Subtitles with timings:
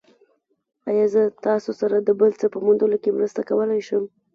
[0.89, 4.03] ایا زه تاسو سره د بل څه په موندلو کې مرسته کولی شم؟